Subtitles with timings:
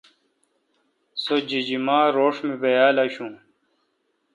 [1.21, 3.27] سو جیجما روݭ می بیال اشو۔